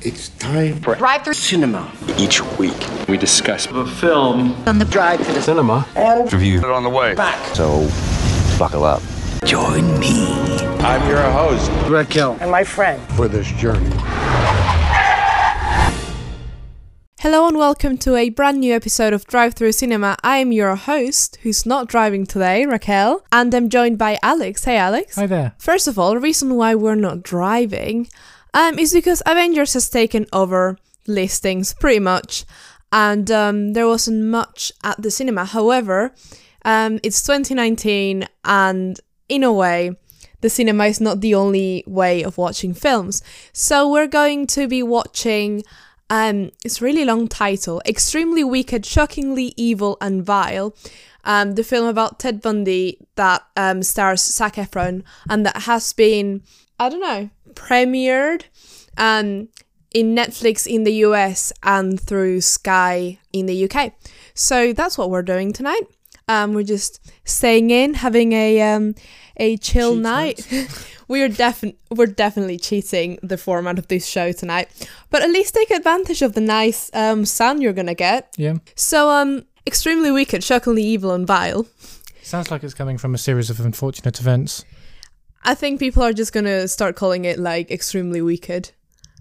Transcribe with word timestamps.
It's 0.00 0.28
time 0.28 0.80
for 0.80 0.94
Drive 0.94 1.24
through 1.24 1.32
cinema. 1.34 1.90
Each 2.16 2.40
week, 2.56 2.76
we 3.08 3.16
discuss 3.16 3.66
the 3.66 3.84
film 3.84 4.54
on 4.68 4.78
the 4.78 4.84
drive 4.84 5.26
to 5.26 5.32
the 5.32 5.42
cinema 5.42 5.88
and 5.96 6.32
review 6.32 6.58
it 6.58 6.64
on 6.66 6.84
the 6.84 6.88
way 6.88 7.16
back. 7.16 7.56
So, 7.56 7.88
buckle 8.60 8.84
up. 8.84 9.02
Join 9.44 9.98
me. 9.98 10.28
I'm 10.78 11.08
your 11.08 11.20
host, 11.32 11.68
Raquel, 11.90 12.38
and 12.40 12.48
my 12.48 12.62
friend 12.62 13.02
for 13.14 13.26
this 13.26 13.50
journey. 13.54 13.90
Hello 17.18 17.48
and 17.48 17.58
welcome 17.58 17.98
to 17.98 18.14
a 18.14 18.30
brand 18.30 18.60
new 18.60 18.72
episode 18.72 19.12
of 19.12 19.26
Drive 19.26 19.54
Through 19.54 19.72
Cinema. 19.72 20.16
I 20.22 20.36
am 20.36 20.52
your 20.52 20.76
host, 20.76 21.38
who's 21.42 21.66
not 21.66 21.88
driving 21.88 22.24
today, 22.24 22.64
Raquel, 22.64 23.24
and 23.32 23.52
I'm 23.52 23.68
joined 23.68 23.98
by 23.98 24.20
Alex. 24.22 24.62
Hey, 24.62 24.76
Alex. 24.76 25.16
Hi 25.16 25.26
there. 25.26 25.54
First 25.58 25.88
of 25.88 25.98
all, 25.98 26.14
the 26.14 26.20
reason 26.20 26.54
why 26.54 26.76
we're 26.76 26.94
not 26.94 27.24
driving 27.24 28.06
um, 28.54 28.78
is 28.78 28.92
because 28.92 29.22
Avengers 29.26 29.74
has 29.74 29.88
taken 29.88 30.26
over 30.32 30.78
listings 31.06 31.74
pretty 31.74 32.00
much, 32.00 32.44
and 32.92 33.30
um, 33.30 33.72
there 33.72 33.86
wasn't 33.86 34.24
much 34.24 34.72
at 34.82 35.00
the 35.00 35.10
cinema. 35.10 35.44
However, 35.44 36.14
um, 36.64 37.00
it's 37.02 37.22
2019, 37.22 38.26
and 38.44 39.00
in 39.28 39.44
a 39.44 39.52
way, 39.52 39.92
the 40.40 40.50
cinema 40.50 40.86
is 40.86 41.00
not 41.00 41.20
the 41.20 41.34
only 41.34 41.84
way 41.86 42.22
of 42.22 42.38
watching 42.38 42.74
films. 42.74 43.22
So 43.52 43.90
we're 43.90 44.06
going 44.06 44.46
to 44.48 44.68
be 44.68 44.82
watching. 44.82 45.64
Um, 46.10 46.50
it's 46.64 46.80
a 46.80 46.84
really 46.84 47.04
long 47.04 47.28
title. 47.28 47.82
Extremely 47.84 48.44
wicked, 48.44 48.86
shockingly 48.86 49.52
evil 49.56 49.98
and 50.00 50.24
vile. 50.24 50.74
Um, 51.24 51.56
the 51.56 51.64
film 51.64 51.86
about 51.86 52.18
Ted 52.18 52.40
Bundy 52.40 52.98
that 53.16 53.42
um, 53.56 53.82
stars 53.82 54.22
Zac 54.22 54.54
Efron 54.54 55.02
and 55.28 55.44
that 55.44 55.62
has 55.62 55.92
been, 55.92 56.42
I 56.78 56.88
don't 56.88 57.00
know, 57.00 57.28
premiered 57.58 58.44
um, 58.96 59.48
in 59.92 60.14
Netflix 60.14 60.66
in 60.66 60.84
the 60.84 60.92
US 61.06 61.52
and 61.62 62.00
through 62.00 62.40
Sky 62.40 63.18
in 63.32 63.46
the 63.46 63.68
UK. 63.68 63.92
So 64.34 64.72
that's 64.72 64.96
what 64.96 65.10
we're 65.10 65.22
doing 65.22 65.52
tonight. 65.52 65.82
Um, 66.28 66.52
we're 66.52 66.62
just 66.62 67.00
staying 67.24 67.70
in, 67.70 67.94
having 67.94 68.32
a 68.32 68.60
um, 68.62 68.94
a 69.38 69.56
chill 69.56 69.94
Cheat 69.94 70.02
night. 70.02 70.86
we're 71.08 71.28
definitely 71.28 71.78
we're 71.90 72.06
definitely 72.06 72.58
cheating 72.58 73.18
the 73.22 73.38
format 73.38 73.78
of 73.78 73.88
this 73.88 74.06
show 74.06 74.32
tonight, 74.32 74.68
but 75.10 75.22
at 75.22 75.30
least 75.30 75.54
take 75.54 75.70
advantage 75.70 76.20
of 76.20 76.34
the 76.34 76.42
nice 76.42 76.90
um, 76.92 77.24
sound 77.24 77.62
you're 77.62 77.72
gonna 77.72 77.94
get. 77.94 78.34
Yeah. 78.36 78.58
So 78.76 79.08
um, 79.08 79.46
extremely 79.66 80.10
wicked, 80.10 80.44
shockingly 80.44 80.82
evil, 80.82 81.12
and 81.12 81.26
vile. 81.26 81.66
Sounds 82.22 82.50
like 82.50 82.62
it's 82.62 82.74
coming 82.74 82.98
from 82.98 83.14
a 83.14 83.18
series 83.18 83.48
of 83.48 83.58
unfortunate 83.58 84.20
events. 84.20 84.66
I 85.42 85.54
think 85.54 85.80
people 85.80 86.02
are 86.02 86.12
just 86.12 86.32
gonna 86.32 86.68
start 86.68 86.96
calling 86.96 87.24
it 87.24 87.38
like 87.38 87.70
extremely 87.70 88.20
wicked. 88.22 88.70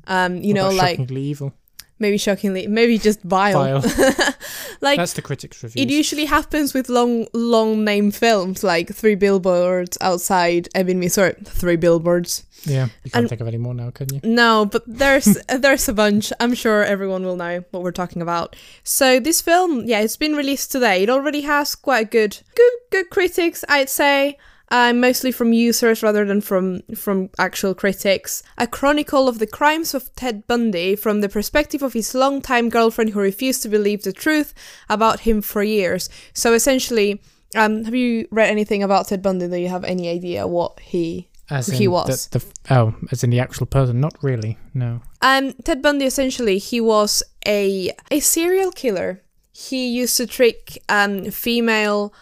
Um, 0.08 0.38
you 0.38 0.54
What 0.54 0.62
know, 0.62 0.70
like 0.70 0.98
shockingly 0.98 1.22
evil. 1.22 1.54
maybe 2.00 2.18
shockingly, 2.18 2.68
maybe 2.68 2.98
just 2.98 3.22
vile. 3.23 3.82
Vile. 3.82 3.82
like 4.82 4.98
That's 4.98 5.14
the 5.14 5.22
critics' 5.22 5.62
reviews. 5.64 5.84
it 5.86 5.90
usually 5.92 6.26
happens 6.26 6.73
with 6.73 6.88
long, 6.90 7.28
long 7.34 7.84
name 7.84 8.12
films, 8.12 8.64
like 8.64 8.94
Three 8.94 9.16
Billboards 9.16 9.98
Outside 10.02 10.70
Ebbing, 10.76 11.00
Missouri. 11.00 11.36
Three 11.44 11.76
billboards. 11.76 12.44
yeah, 12.64 12.86
you 13.04 13.12
can't 13.12 13.23
and- 13.23 13.30
think 13.30 13.42
of 13.42 13.48
any 13.48 13.58
more 13.58 13.73
now, 13.73 13.92
can 13.92 14.08
you? 14.14 14.20
No, 14.23 14.66
but 14.66 14.84
there's 14.88 15.38
there's 15.60 15.90
a 15.90 15.94
bunch. 15.94 16.32
I'm 16.40 16.54
sure 16.56 16.84
everyone 16.84 17.23
will 17.26 17.36
know 17.36 17.64
what 17.72 17.84
we're 17.84 17.92
talking 17.92 18.22
about. 18.22 18.56
So 18.84 19.20
this 19.20 19.42
film, 19.42 19.84
yeah, 19.86 20.00
it's 20.00 20.18
been 20.18 20.36
released 20.36 20.72
today. 20.72 21.04
It 21.04 21.10
already 21.10 21.42
has 21.42 21.76
quite 21.76 22.08
a 22.08 22.10
good, 22.10 22.40
good, 22.56 22.73
good 22.92 23.10
critics, 23.10 23.64
I'd 23.68 23.90
say. 23.90 24.38
Uh, 24.70 24.92
mostly 24.92 25.32
from 25.32 25.54
users 25.54 26.04
rather 26.04 26.26
than 26.26 26.42
from 26.42 26.82
from 26.94 27.30
actual 27.40 27.73
critics. 27.73 28.44
A 28.58 28.68
chronicle 28.68 29.30
of 29.30 29.40
the 29.40 29.48
crimes 29.48 29.94
of 29.94 30.14
Ted 30.16 30.46
Bundy 30.46 30.94
from 30.96 31.22
the 31.22 31.30
perspective 31.30 31.82
of 31.82 31.94
his 31.94 32.14
longtime 32.14 32.68
girlfriend 32.70 33.12
who 33.12 33.22
refused 33.22 33.62
to 33.64 33.70
believe 33.70 34.04
the 34.04 34.12
truth 34.12 34.54
about 34.90 35.22
him 35.22 35.42
for 35.42 35.64
years. 35.64 36.10
So 36.33 36.54
essentially, 36.54 37.22
um, 37.55 37.86
have 37.86 37.95
you 37.95 38.28
read 38.30 38.50
anything 38.50 38.83
about 38.83 39.08
Ted 39.08 39.22
Bundy? 39.22 39.48
Do 39.48 39.55
you 39.55 39.70
have 39.70 39.86
any 39.86 40.10
idea 40.10 40.45
what 40.48 40.80
he 40.82 41.30
As 41.49 41.67
he 41.67 41.88
was? 41.88 42.28
The, 42.28 42.39
the, 42.39 42.76
oh, 42.76 42.94
as 43.10 43.23
in 43.23 43.30
the 43.30 43.39
actual 43.39 43.67
person? 43.67 44.02
Not 44.02 44.22
really. 44.22 44.58
No. 44.73 45.02
Um, 45.22 45.54
Ted 45.64 45.82
Bundy 45.82 46.05
essentially 46.05 46.58
he 46.58 46.82
was 46.82 47.23
a 47.48 47.92
a 48.11 48.20
serial 48.20 48.72
killer. 48.72 49.23
He 49.54 49.88
used 49.88 50.17
to 50.17 50.28
trick 50.28 50.78
um 50.89 51.32
female 51.32 52.14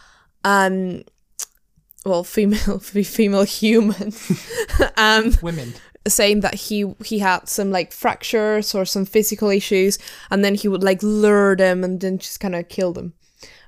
um 0.43 1.03
well 2.05 2.23
female 2.23 2.79
female 2.79 3.43
humans 3.43 4.31
um 4.97 5.33
Women. 5.41 5.73
saying 6.07 6.41
that 6.41 6.53
he 6.55 6.93
he 7.03 7.19
had 7.19 7.49
some 7.49 7.71
like 7.71 7.91
fractures 7.91 8.75
or 8.75 8.85
some 8.85 9.05
physical 9.05 9.49
issues 9.49 9.97
and 10.29 10.45
then 10.45 10.55
he 10.55 10.67
would 10.67 10.83
like 10.83 11.01
lure 11.01 11.55
them 11.55 11.83
and 11.83 11.99
then 11.99 12.17
just 12.19 12.39
kind 12.39 12.55
of 12.55 12.69
kill 12.69 12.93
them. 12.93 13.13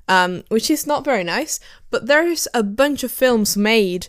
Um 0.07 0.43
which 0.49 0.69
is 0.69 0.85
not 0.87 1.03
very 1.03 1.23
nice 1.23 1.59
but 1.89 2.05
there's 2.05 2.47
a 2.53 2.63
bunch 2.63 3.03
of 3.03 3.11
films 3.11 3.57
made 3.57 4.07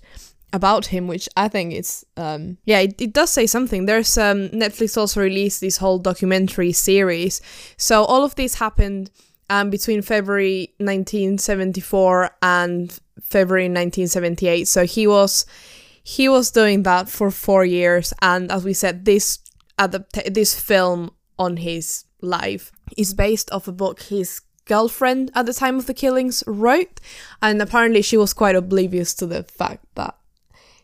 about 0.51 0.87
him 0.87 1.07
which 1.07 1.29
i 1.37 1.47
think 1.47 1.75
it's 1.75 2.07
um 2.17 2.57
yeah 2.65 2.79
it, 2.79 2.99
it 3.01 3.13
does 3.13 3.31
say 3.31 3.47
something. 3.47 3.87
There's 3.87 4.17
um 4.19 4.49
netflix 4.51 4.97
also 4.97 5.21
released 5.21 5.61
this 5.61 5.79
whole 5.79 5.99
documentary 5.99 6.73
series. 6.73 7.41
So 7.77 8.05
all 8.05 8.25
of 8.25 8.35
this 8.35 8.55
happened 8.55 9.11
um 9.51 9.71
between 9.71 10.03
february 10.03 10.75
1974 10.79 12.31
and 12.43 12.99
february 13.21 13.65
1978 13.65 14.67
so 14.69 14.85
he 14.85 15.07
was 15.07 15.47
he 16.09 16.27
was 16.27 16.51
doing 16.51 16.85
that 16.85 17.07
for 17.11 17.31
four 17.31 17.67
years. 17.67 18.15
And 18.23 18.51
as 18.51 18.65
we 18.65 18.73
said 18.73 19.05
this 19.05 19.41
adapt- 19.79 20.33
this 20.33 20.59
film 20.59 21.11
on 21.39 21.59
his 21.59 22.05
life 22.23 22.73
is 22.97 23.13
based 23.13 23.53
off 23.53 23.69
a 23.69 23.73
book 23.73 24.01
his 24.05 24.41
girlfriend 24.65 25.31
at 25.35 25.45
the 25.45 25.53
time 25.53 25.77
of 25.77 25.85
the 25.85 25.93
killings 25.93 26.43
wrote. 26.47 26.99
And 27.43 27.61
apparently 27.61 28.01
she 28.01 28.17
was 28.17 28.33
quite 28.33 28.57
oblivious 28.57 29.13
to 29.15 29.27
the 29.27 29.43
fact 29.43 29.85
that 29.97 30.17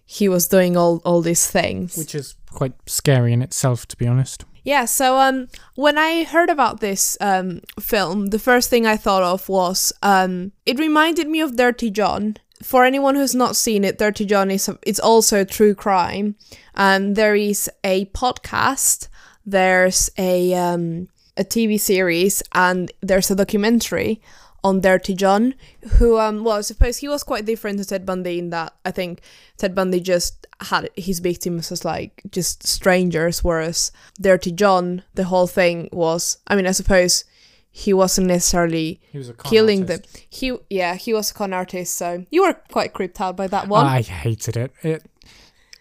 he 0.05 0.29
was 0.29 0.47
doing 0.47 0.77
all 0.77 1.01
all 1.07 1.23
these 1.23 1.51
things. 1.51 1.97
Which 1.97 2.15
is 2.15 2.37
quite 2.53 2.75
scary 2.85 3.33
in 3.33 3.41
itself, 3.41 3.89
to 3.89 3.97
be 3.97 4.07
honest. 4.07 4.45
Yeah, 4.65 4.87
so 4.87 5.19
um 5.19 5.49
when 5.75 5.99
I 5.99 6.25
heard 6.25 6.51
about 6.51 6.81
this 6.81 7.17
um 7.21 7.61
film, 7.79 8.27
the 8.29 8.39
first 8.39 8.71
thing 8.71 8.87
I 8.87 8.97
thought 8.97 9.23
of 9.23 9.49
was 9.49 9.93
um 10.03 10.53
it 10.67 10.79
reminded 10.79 11.29
me 11.29 11.41
of 11.41 11.57
Dirty 11.57 11.91
John. 11.91 12.37
For 12.63 12.85
anyone 12.85 13.15
who's 13.15 13.35
not 13.35 13.57
seen 13.57 13.85
it, 13.85 13.99
Dirty 13.99 14.25
John 14.25 14.51
is 14.51 14.69
a, 14.69 14.79
it's 14.87 15.01
also 15.01 15.41
a 15.41 15.45
true 15.45 15.75
crime. 15.75 16.37
Um 16.75 17.15
there 17.15 17.37
is 17.37 17.71
a 17.85 18.07
podcast, 18.07 19.09
there's 19.45 20.11
a 20.19 20.55
um 20.55 21.09
a 21.37 21.45
TV 21.45 21.79
series 21.79 22.43
and 22.53 22.91
there's 23.03 23.31
a 23.31 23.35
documentary 23.35 24.21
on 24.65 24.81
Dirty 24.81 25.15
John, 25.15 25.55
who 25.99 26.19
um 26.19 26.43
well 26.43 26.57
I 26.57 26.63
suppose 26.63 26.97
he 26.97 27.09
was 27.09 27.23
quite 27.23 27.45
different 27.45 27.79
to 27.79 27.85
Ted 27.85 28.05
Bundy 28.07 28.39
in 28.39 28.51
that 28.51 28.75
I 28.85 28.91
think 28.91 29.21
Ted 29.59 29.75
Bundy 29.75 30.01
just 30.01 30.47
had 30.61 30.89
his 30.97 31.21
victims 31.21 31.71
as 31.71 31.85
like 31.85 32.23
just 32.31 32.67
strangers, 32.67 33.45
whereas 33.45 33.93
Dirty 34.21 34.51
John, 34.51 35.03
the 35.15 35.25
whole 35.25 35.47
thing 35.47 35.89
was 35.93 36.39
I 36.49 36.57
mean 36.57 36.67
I 36.67 36.73
suppose 36.73 37.25
he 37.71 37.93
wasn't 37.93 38.29
necessarily 38.29 39.01
He 39.11 39.19
was 39.19 39.33
killing 39.45 39.83
artist. 39.83 40.13
them. 40.15 40.23
He 40.31 40.57
yeah, 40.71 40.95
he 40.95 41.13
was 41.13 41.31
a 41.31 41.35
con 41.35 41.53
artist, 41.53 41.95
so 41.97 42.25
you 42.31 42.43
were 42.43 42.55
quite 42.71 42.93
creeped 42.93 43.21
out 43.21 43.37
by 43.37 43.49
that 43.49 43.69
one. 43.69 43.85
I 43.85 44.01
hated 44.01 44.57
it. 44.57 44.73
It. 44.83 45.05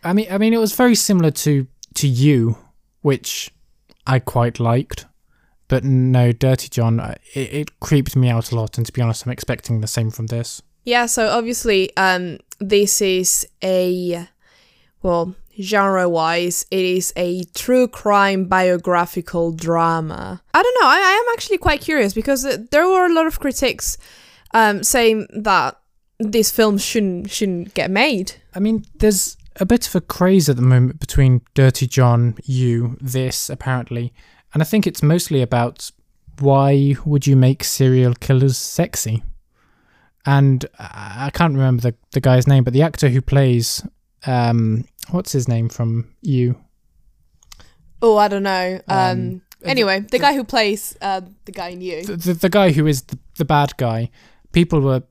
I 0.04 0.12
mean, 0.12 0.28
I 0.30 0.38
mean, 0.38 0.54
it 0.54 0.60
was 0.60 0.76
very 0.76 0.96
similar 0.96 1.32
to 1.32 1.68
to 1.94 2.08
you, 2.08 2.58
which 3.02 3.52
I 4.08 4.20
quite 4.20 4.60
liked. 4.60 5.06
But 5.74 5.84
no, 5.84 6.32
Dirty 6.32 6.70
John, 6.70 7.00
uh, 7.00 7.16
it, 7.34 7.52
it 7.52 7.80
creeped 7.80 8.16
me 8.16 8.30
out 8.30 8.52
a 8.52 8.56
lot. 8.56 8.78
And 8.78 8.86
to 8.86 8.94
be 8.94 9.02
honest, 9.02 9.26
I'm 9.26 9.32
expecting 9.32 9.82
the 9.82 9.88
same 9.88 10.12
from 10.12 10.28
this. 10.28 10.62
Yeah, 10.84 11.08
so 11.08 11.30
obviously, 11.30 11.90
um, 11.98 12.38
this 12.60 13.02
is 13.02 13.48
a 13.64 14.28
well, 15.02 15.34
genre-wise, 15.60 16.68
it 16.70 16.86
is 16.86 17.12
a 17.16 17.46
true 17.56 17.88
crime 17.88 18.46
biographical 18.46 19.52
drama. 19.52 20.44
I 20.54 20.62
don't 20.62 20.78
know. 20.80 20.88
I, 20.88 20.98
I 20.98 21.24
am 21.26 21.34
actually 21.34 21.58
quite 21.58 21.82
curious 21.82 22.14
because 22.14 22.46
uh, 22.46 22.58
there 22.70 22.88
were 22.88 23.08
a 23.08 23.14
lot 23.14 23.26
of 23.26 23.40
critics 23.40 23.98
um, 24.54 24.84
saying 24.84 25.26
that 25.34 25.80
this 26.20 26.52
film 26.52 26.78
shouldn't 26.78 27.32
shouldn't 27.32 27.74
get 27.74 27.90
made. 27.90 28.34
I 28.54 28.60
mean, 28.60 28.86
there's 28.94 29.38
a 29.56 29.66
bit 29.66 29.88
of 29.88 29.96
a 29.96 30.02
craze 30.02 30.50
at 30.50 30.56
the 30.56 30.62
moment 30.62 31.00
between 31.00 31.42
Dirty 31.56 31.88
John, 31.88 32.38
you, 32.44 32.96
this, 33.02 33.50
apparently. 33.50 34.14
And 34.54 34.62
I 34.62 34.66
think 34.66 34.86
it's 34.86 35.02
mostly 35.04 35.42
about 35.42 35.92
why 36.40 36.96
would 37.06 37.28
you 37.28 37.36
make 37.36 37.64
serial 37.64 38.14
killers 38.14 38.58
sexy? 38.58 39.24
And 40.26 40.66
I 40.80 41.32
can't 41.34 41.54
remember 41.54 41.82
the, 41.82 41.96
the 42.12 42.22
guy's 42.22 42.48
name, 42.48 42.64
but 42.64 42.74
the 42.74 42.82
actor 42.82 43.10
who 43.10 43.22
plays, 43.22 43.86
um, 44.26 44.86
what's 45.12 45.32
his 45.34 45.48
name 45.48 45.70
from 45.70 46.14
you? 46.22 46.56
Oh, 48.02 48.18
I 48.18 48.28
don't 48.28 48.44
know. 48.44 48.80
Um, 48.88 49.42
Um, 49.64 49.70
anyway, 49.70 50.00
the 50.02 50.20
guy 50.20 50.34
who 50.34 50.44
plays 50.44 50.96
uh, 51.02 51.22
the 51.46 51.52
guy 51.52 51.70
in 51.70 51.82
you. 51.82 52.06
The, 52.06 52.16
the, 52.16 52.34
the 52.34 52.50
guy 52.50 52.72
who 52.72 52.86
is 52.88 53.04
the, 53.04 53.18
the 53.38 53.46
bad 53.46 53.76
guy. 53.78 54.10
People 54.52 54.82
were 54.82 55.04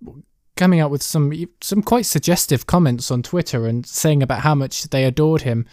coming 0.57 0.81
up 0.81 0.91
with 0.91 1.03
some 1.03 1.33
some 1.61 1.83
quite 1.83 2.07
suggestive 2.07 2.67
comments 2.67 3.11
on 3.11 3.23
Twitter 3.23 3.67
and 3.67 3.87
saying 3.87 4.23
about 4.23 4.41
how 4.41 4.55
much 4.55 4.85
they 4.91 5.05
adored 5.05 5.43
him, 5.43 5.67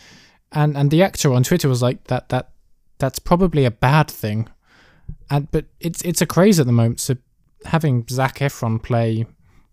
and 0.52 0.76
and 0.78 0.92
the 0.92 1.04
actor 1.04 1.32
on 1.34 1.44
Twitter 1.44 1.70
was 1.70 1.82
like 1.82 2.06
that 2.06 2.30
that 2.30 2.52
that's 3.00 3.20
probably 3.20 3.66
a 3.66 3.72
bad 3.72 4.10
thing. 4.10 4.48
And 5.30 5.50
but 5.52 5.66
it's 5.80 6.02
it's 6.04 6.22
a 6.22 6.26
craze 6.26 6.60
at 6.60 6.66
the 6.66 6.72
moment. 6.72 7.00
So 7.00 7.16
having 7.66 8.06
Zac 8.10 8.40
Efron 8.40 8.82
play 8.82 9.26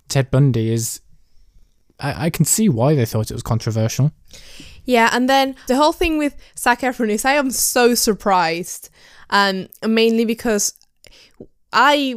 Ted 0.08 0.31
Bundy 0.31 0.73
is, 0.73 1.00
I, 2.00 2.26
I 2.26 2.31
can 2.31 2.44
see 2.44 2.69
why 2.69 2.94
they 2.94 3.05
thought 3.05 3.31
it 3.31 3.34
was 3.34 3.43
controversial. 3.43 4.12
Yeah, 4.84 5.11
and 5.12 5.28
then 5.28 5.56
the 5.67 5.76
whole 5.76 5.93
thing 5.93 6.17
with 6.17 6.37
Zac 6.58 6.81
Efron 6.81 7.11
is 7.11 7.25
I 7.25 7.32
am 7.32 7.50
so 7.50 7.94
surprised, 7.94 8.88
um, 9.31 9.69
mainly 9.87 10.25
because 10.25 10.72
I 11.72 12.14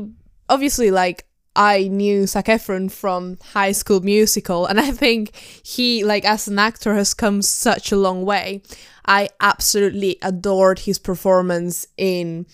obviously 0.47 0.91
like 0.91 1.25
I 1.55 1.87
knew 1.87 2.27
Zac 2.27 2.45
Efron 2.45 2.91
from 2.91 3.37
High 3.53 3.73
School 3.73 4.01
Musical, 4.01 4.65
and 4.65 4.79
I 4.79 4.91
think 4.91 5.35
he, 5.63 6.03
like, 6.03 6.23
as 6.25 6.47
an 6.47 6.59
actor, 6.59 6.95
has 6.95 7.13
come 7.13 7.41
such 7.41 7.91
a 7.91 7.97
long 7.97 8.23
way. 8.23 8.61
I 9.05 9.29
absolutely 9.41 10.17
adored 10.21 10.79
his 10.79 10.99
performance 10.99 11.87
in 11.97 12.45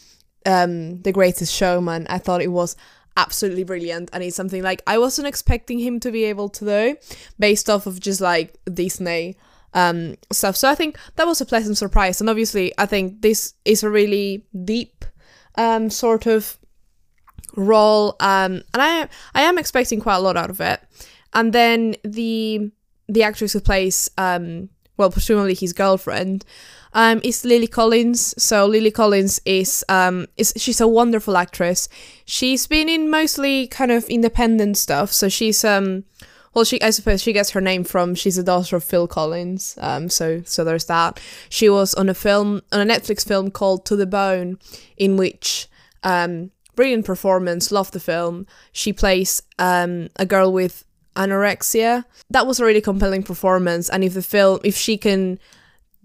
um, 0.46 1.02
The 1.02 1.12
Greatest 1.12 1.54
Showman. 1.54 2.08
I 2.10 2.18
thought 2.18 2.42
it 2.42 2.52
was 2.52 2.76
absolutely 3.18 3.64
brilliant, 3.64 4.10
and 4.14 4.24
it's 4.24 4.36
something 4.36 4.64
like 4.64 4.82
I 4.88 4.98
wasn't 4.98 5.28
expecting 5.28 5.80
him 5.80 6.00
to 6.00 6.12
be 6.12 6.24
able 6.24 6.50
to 6.50 6.66
do, 6.66 6.98
based 7.38 7.70
off 7.70 7.86
of 7.86 8.00
just 8.00 8.22
like 8.22 8.58
Disney 8.74 9.38
um, 9.74 10.16
stuff. 10.32 10.56
So 10.56 10.70
I 10.70 10.76
think 10.76 10.98
that 11.18 11.28
was 11.28 11.42
a 11.42 11.46
pleasant 11.46 11.78
surprise, 11.78 12.22
and 12.22 12.30
obviously, 12.30 12.74
I 12.78 12.86
think 12.86 13.22
this 13.22 13.54
is 13.66 13.84
a 13.84 13.90
really 13.90 14.46
deep 14.64 15.06
um, 15.56 15.90
sort 15.90 16.26
of 16.26 16.58
role 17.56 18.16
um 18.20 18.62
and 18.74 18.82
i 18.82 19.08
i 19.34 19.42
am 19.42 19.58
expecting 19.58 20.00
quite 20.00 20.16
a 20.16 20.20
lot 20.20 20.38
out 20.38 20.50
of 20.50 20.62
it. 20.62 20.82
And 21.34 21.52
then 21.54 21.96
the 22.04 22.72
the 23.08 23.24
actress 23.24 23.54
who 23.54 23.60
plays 23.60 24.10
um 24.18 24.70
well 24.98 25.12
presumably 25.12 25.54
his 25.54 25.74
girlfriend 25.74 26.46
um 26.94 27.20
is 27.24 27.44
lily 27.46 27.68
collins. 27.68 28.34
So 28.42 28.66
lily 28.66 28.92
collins 28.92 29.42
is 29.46 29.84
um 29.90 30.28
is 30.38 30.54
she's 30.58 30.82
a 30.82 30.88
wonderful 30.88 31.38
actress. 31.38 31.90
She's 32.26 32.68
been 32.68 32.90
in 32.90 33.10
mostly 33.10 33.68
kind 33.68 33.92
of 33.92 34.06
independent 34.06 34.78
stuff. 34.78 35.12
So 35.12 35.30
she's 35.30 35.64
um 35.66 36.06
well 36.54 36.64
she 36.64 36.82
i 36.82 36.90
suppose 36.90 37.22
she 37.22 37.34
gets 37.34 37.50
her 37.50 37.60
name 37.60 37.84
from 37.84 38.16
she's 38.16 38.38
the 38.38 38.44
daughter 38.44 38.78
of 38.78 38.84
phil 38.84 39.08
collins. 39.08 39.78
Um 39.82 40.10
so 40.10 40.42
so 40.46 40.64
there's 40.64 40.86
that. 40.86 41.20
She 41.50 41.68
was 41.70 41.94
on 41.96 42.08
a 42.08 42.14
film 42.14 42.62
on 42.72 42.80
a 42.80 42.94
netflix 42.94 43.28
film 43.28 43.52
called 43.52 43.86
to 43.88 43.98
the 43.98 44.08
bone 44.08 44.58
in 44.96 45.18
which 45.18 45.68
um 46.04 46.52
brilliant 46.76 47.06
performance 47.06 47.72
love 47.72 47.92
the 47.92 48.00
film. 48.00 48.46
She 48.72 48.94
plays 48.94 49.42
um, 49.60 50.10
a 50.18 50.26
girl 50.26 50.52
with 50.52 50.86
anorexia. 51.16 52.06
That 52.30 52.48
was 52.48 52.60
a 52.60 52.66
really 52.66 52.82
compelling 52.82 53.24
performance 53.24 53.90
and 53.90 54.04
if 54.04 54.14
the 54.14 54.22
film 54.22 54.60
if 54.64 54.76
she 54.76 54.98
can 54.98 55.40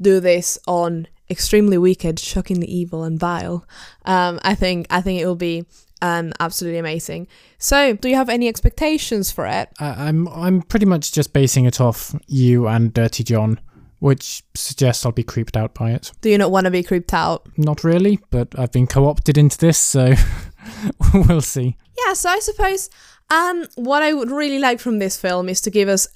do 0.01 0.21
this 0.21 0.59
on 0.67 1.09
extremely 1.29 1.79
wicked 1.79 2.19
shockingly 2.19 2.67
evil 2.67 3.05
and 3.05 3.21
vile 3.21 3.65
um, 4.05 4.41
i 4.43 4.53
think 4.53 4.85
i 4.91 5.01
think 5.01 5.21
it 5.21 5.27
will 5.27 5.37
be 5.37 5.65
um, 6.03 6.33
absolutely 6.41 6.79
amazing. 6.79 7.29
So 7.59 7.95
do 7.95 8.09
you 8.09 8.17
have 8.17 8.29
any 8.29 8.49
expectations 8.49 9.31
for 9.31 9.47
it? 9.47 9.69
I, 9.79 10.09
I'm 10.09 10.29
I'm 10.29 10.63
pretty 10.63 10.87
much 10.87 11.13
just 11.13 11.33
basing 11.33 11.65
it 11.65 11.81
off 11.81 12.15
you 12.27 12.67
and 12.67 12.93
Dirty 12.93 13.25
John, 13.25 13.61
which 13.99 14.43
suggests 14.55 15.05
I'll 15.05 15.13
be 15.13 15.23
creeped 15.23 15.57
out 15.57 15.75
by 15.75 15.91
it. 15.91 16.13
do 16.21 16.31
you 16.31 16.39
not 16.39 16.51
want 16.51 16.65
to 16.65 16.71
be 16.71 16.83
creeped 16.83 17.13
out? 17.13 17.47
Not 17.57 17.85
really, 17.85 18.19
but 18.31 18.59
I've 18.59 18.73
been 18.73 18.87
co-opted 18.87 19.37
into 19.37 19.59
this, 19.59 19.79
so 19.79 20.15
we'll 21.15 21.41
see. 21.41 21.77
yeah 22.07 22.13
so 22.13 22.29
i 22.29 22.39
suppose 22.39 22.91
um 23.31 23.67
what 23.77 24.03
i 24.03 24.13
would 24.13 24.31
really 24.31 24.59
like 24.59 24.81
from 24.81 24.99
this 24.99 25.17
film 25.17 25.49
is 25.49 25.61
to 25.61 25.71
give 25.71 25.89
us 25.89 26.07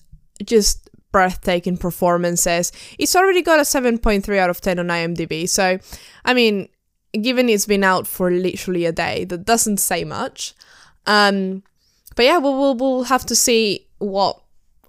just 0.45 0.91
breathtaking 1.13 1.77
performances 1.77 2.73
it's 2.99 3.15
already 3.15 3.41
got 3.41 3.59
a 3.59 3.63
7.3 3.63 4.39
out 4.39 4.51
of 4.51 4.61
10 4.61 4.79
on 4.79 4.89
imdb 4.89 5.49
so 5.49 5.79
i 6.25 6.35
mean 6.35 6.69
given 7.23 7.49
it's 7.49 7.67
been 7.67 7.85
out 7.85 8.07
for 8.07 8.31
literally 8.31 8.85
a 8.85 8.93
day 8.93 9.25
that 9.25 9.45
doesn't 9.45 9.77
say 9.77 10.03
much 10.03 10.55
um 11.07 11.63
but 12.17 12.25
yeah 12.25 12.39
we'll, 12.39 12.59
we'll, 12.59 12.75
we'll 12.75 13.05
have 13.05 13.25
to 13.27 13.37
see 13.37 13.87
what 13.99 14.41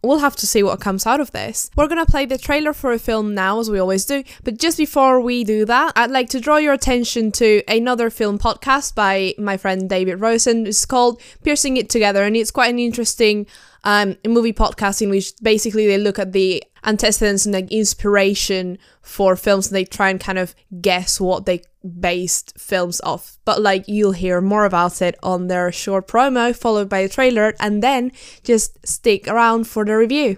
we'll 0.05 0.19
have 0.19 0.35
to 0.37 0.47
see 0.47 0.63
what 0.63 0.79
comes 0.79 1.05
out 1.05 1.19
of 1.19 1.31
this. 1.31 1.69
We're 1.75 1.87
gonna 1.87 2.05
play 2.05 2.25
the 2.25 2.37
trailer 2.37 2.73
for 2.73 2.91
a 2.91 2.99
film 2.99 3.33
now, 3.33 3.59
as 3.59 3.69
we 3.69 3.79
always 3.79 4.05
do, 4.05 4.23
but 4.43 4.57
just 4.57 4.77
before 4.77 5.19
we 5.19 5.43
do 5.43 5.65
that, 5.65 5.93
I'd 5.95 6.11
like 6.11 6.29
to 6.29 6.39
draw 6.39 6.57
your 6.57 6.73
attention 6.73 7.31
to 7.33 7.61
another 7.67 8.09
film 8.09 8.39
podcast 8.39 8.95
by 8.95 9.33
my 9.37 9.57
friend 9.57 9.89
David 9.89 10.21
Rosen. 10.21 10.67
It's 10.67 10.85
called 10.85 11.21
Piecing 11.43 11.77
It 11.77 11.89
Together, 11.89 12.23
and 12.23 12.35
it's 12.35 12.51
quite 12.51 12.69
an 12.69 12.79
interesting 12.79 13.47
um, 13.83 14.17
movie 14.25 14.53
podcast 14.53 15.01
in 15.01 15.09
which 15.09 15.33
basically 15.41 15.87
they 15.87 15.97
look 15.97 16.19
at 16.19 16.31
the 16.33 16.63
antecedents 16.85 17.45
and 17.45 17.53
like 17.53 17.71
inspiration 17.71 18.77
for 19.01 19.35
films 19.35 19.67
and 19.67 19.75
they 19.75 19.85
try 19.85 20.09
and 20.09 20.19
kind 20.19 20.37
of 20.37 20.55
guess 20.81 21.19
what 21.19 21.45
they 21.45 21.61
based 21.99 22.53
films 22.57 23.01
off. 23.01 23.37
But 23.45 23.61
like 23.61 23.87
you'll 23.87 24.13
hear 24.13 24.41
more 24.41 24.65
about 24.65 25.01
it 25.01 25.15
on 25.21 25.47
their 25.47 25.71
short 25.71 26.07
promo 26.07 26.55
followed 26.55 26.89
by 26.89 26.99
a 26.99 27.09
trailer 27.09 27.53
and 27.59 27.83
then 27.83 28.11
just 28.43 28.85
stick 28.87 29.27
around 29.27 29.65
for 29.65 29.85
the 29.85 29.95
review. 29.95 30.37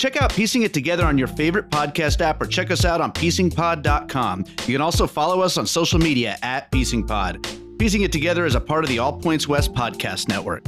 Check 0.00 0.16
out 0.16 0.32
Piecing 0.32 0.62
It 0.62 0.72
Together 0.72 1.04
on 1.04 1.18
your 1.18 1.26
favorite 1.26 1.68
podcast 1.68 2.22
app 2.22 2.40
or 2.40 2.46
check 2.46 2.70
us 2.70 2.86
out 2.86 3.02
on 3.02 3.12
piecingpod.com. 3.12 4.46
You 4.66 4.72
can 4.72 4.80
also 4.80 5.06
follow 5.06 5.42
us 5.42 5.58
on 5.58 5.66
social 5.66 5.98
media 5.98 6.38
at 6.42 6.72
piecingpod. 6.72 7.78
Piecing 7.78 8.00
It 8.00 8.10
Together 8.10 8.46
is 8.46 8.54
a 8.54 8.60
part 8.62 8.82
of 8.82 8.88
the 8.88 8.98
All 8.98 9.12
Points 9.12 9.46
West 9.46 9.74
podcast 9.74 10.26
network. 10.26 10.64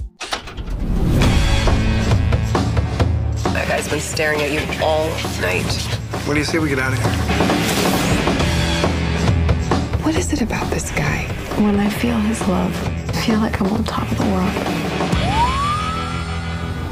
That 3.55 3.69
guy's 3.69 3.89
been 3.89 4.01
staring 4.01 4.43
at 4.43 4.51
you 4.53 4.61
all 4.85 5.09
night. 5.41 5.65
What 6.27 6.35
do 6.35 6.39
you 6.39 6.45
say 6.45 6.59
we 6.59 6.69
get 6.69 6.79
out 6.79 6.93
of 6.93 6.99
here? 6.99 7.09
What 10.05 10.15
is 10.15 10.31
it 10.35 10.43
about 10.43 10.71
this 10.71 10.91
guy? 10.91 11.23
When 11.59 11.81
I 11.81 11.89
feel 11.89 12.19
his 12.19 12.47
love, 12.49 12.77
I 13.09 13.13
feel 13.23 13.39
like 13.39 13.59
I'm 13.63 13.69
on 13.69 13.83
top 13.85 14.13
of 14.13 14.19
the 14.19 14.25
world. 14.25 14.82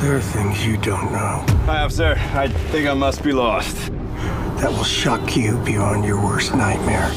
There 0.00 0.16
are 0.16 0.20
things 0.20 0.66
you 0.66 0.78
don't 0.78 1.12
know 1.12 1.44
Hi, 1.66 1.82
officer. 1.82 2.14
I 2.32 2.48
think 2.48 2.88
I 2.88 2.94
must 2.94 3.22
be 3.22 3.32
lost. 3.32 3.76
that 4.56 4.70
will 4.70 4.82
shock 4.82 5.36
you 5.36 5.58
beyond 5.58 6.06
your 6.06 6.24
worst 6.24 6.54
nightmare. 6.54 7.10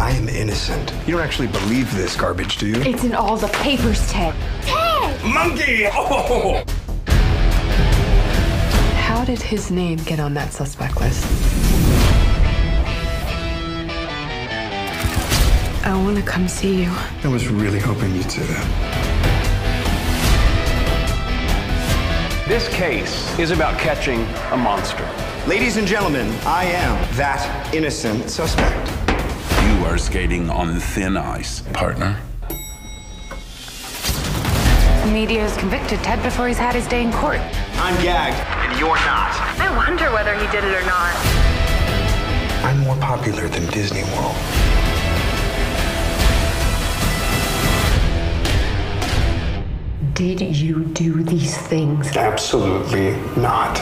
I 0.00 0.10
am 0.16 0.28
innocent. 0.28 0.92
You 1.06 1.12
don't 1.12 1.22
actually 1.22 1.46
believe 1.46 1.94
this 1.94 2.16
garbage, 2.16 2.58
do 2.58 2.66
you? 2.66 2.82
It's 2.82 3.04
in 3.04 3.14
all 3.14 3.36
the 3.36 3.46
papers, 3.62 4.10
Ted. 4.10 4.34
Ted! 4.62 5.24
Monkey! 5.24 5.86
Oh! 5.92 6.64
How 8.96 9.24
did 9.24 9.40
his 9.40 9.70
name 9.70 9.98
get 9.98 10.18
on 10.18 10.34
that 10.34 10.52
suspect 10.52 11.00
list? 11.00 11.24
I 15.86 15.94
want 16.02 16.16
to 16.16 16.22
come 16.24 16.48
see 16.48 16.82
you. 16.82 16.90
I 17.22 17.28
was 17.28 17.46
really 17.46 17.78
hoping 17.78 18.12
you'd 18.16 18.28
say 18.28 18.42
that. 18.42 18.91
This 22.52 22.68
case 22.68 23.38
is 23.38 23.50
about 23.50 23.80
catching 23.80 24.20
a 24.52 24.58
monster. 24.58 25.08
Ladies 25.46 25.78
and 25.78 25.88
gentlemen, 25.88 26.28
I 26.44 26.64
am 26.64 27.00
that 27.16 27.72
innocent 27.74 28.28
suspect. 28.28 28.90
You 29.64 29.86
are 29.86 29.96
skating 29.96 30.50
on 30.50 30.78
thin 30.78 31.16
ice, 31.16 31.62
partner. 31.72 32.20
The 35.00 35.10
media 35.10 35.40
has 35.40 35.56
convicted 35.56 36.00
Ted 36.00 36.22
before 36.22 36.46
he's 36.46 36.58
had 36.58 36.74
his 36.74 36.86
day 36.86 37.02
in 37.02 37.10
court. 37.12 37.40
I'm 37.76 37.96
gagged, 38.02 38.36
and 38.68 38.78
you're 38.78 38.96
not. 38.96 39.32
I 39.58 39.74
wonder 39.74 40.12
whether 40.12 40.34
he 40.34 40.46
did 40.48 40.62
it 40.62 40.74
or 40.74 40.84
not. 40.84 41.14
I'm 42.66 42.80
more 42.80 42.96
popular 42.96 43.48
than 43.48 43.64
Disney 43.70 44.02
World. 44.12 44.36
Did 50.14 50.42
you 50.42 50.84
do 50.84 51.22
these 51.22 51.56
things? 51.56 52.14
Absolutely 52.18 53.12
not. 53.40 53.78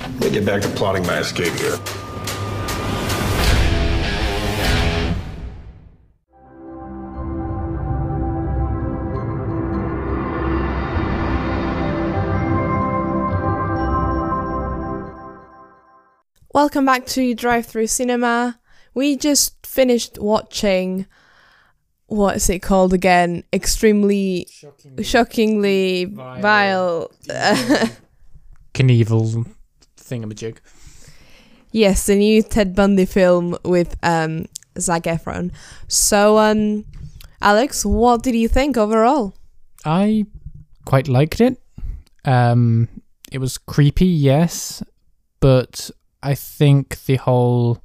Let 0.00 0.20
me 0.20 0.30
get 0.30 0.44
back 0.44 0.62
to 0.62 0.68
plotting 0.70 1.06
my 1.06 1.18
escape 1.18 1.52
here. 1.54 1.78
Welcome 16.52 16.84
back 16.84 17.06
to 17.06 17.32
Drive 17.34 17.66
Through 17.66 17.86
Cinema. 17.86 18.58
We 18.92 19.16
just 19.16 19.64
finished 19.64 20.18
watching 20.18 21.06
what 22.06 22.36
is 22.36 22.50
it 22.50 22.60
called 22.60 22.92
again? 22.92 23.44
Extremely 23.52 24.46
shockingly, 24.50 25.04
shockingly 25.04 26.04
vile, 26.06 26.40
vile 26.40 27.10
Knievel 28.74 29.46
thingamajig. 29.96 30.58
Yes, 31.72 32.06
the 32.06 32.14
new 32.14 32.42
Ted 32.42 32.74
Bundy 32.74 33.04
film 33.04 33.56
with 33.64 33.96
um, 34.02 34.46
Zac 34.78 35.04
Efron. 35.04 35.52
So, 35.88 36.38
um, 36.38 36.84
Alex, 37.40 37.84
what 37.84 38.22
did 38.22 38.36
you 38.36 38.48
think 38.48 38.76
overall? 38.76 39.34
I 39.84 40.26
quite 40.84 41.08
liked 41.08 41.40
it. 41.40 41.60
Um, 42.24 42.88
it 43.32 43.38
was 43.38 43.58
creepy, 43.58 44.06
yes, 44.06 44.82
but 45.40 45.90
I 46.22 46.34
think 46.34 47.04
the 47.06 47.16
whole 47.16 47.82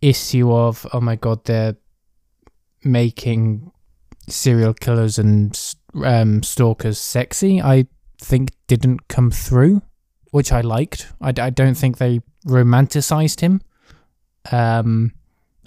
issue 0.00 0.52
of 0.52 0.86
oh 0.92 1.00
my 1.00 1.16
god, 1.16 1.44
they're 1.44 1.76
making 2.84 3.70
serial 4.28 4.74
killers 4.74 5.18
and 5.18 5.58
um, 6.04 6.42
stalkers 6.42 6.98
sexy. 6.98 7.60
I 7.60 7.86
think 8.20 8.50
didn't 8.66 9.08
come 9.08 9.30
through, 9.30 9.82
which 10.30 10.52
I 10.52 10.60
liked. 10.60 11.12
I, 11.20 11.28
I 11.28 11.50
don't 11.50 11.76
think 11.76 11.98
they 11.98 12.20
romanticized 12.46 13.40
him. 13.40 13.60
Um, 14.50 15.12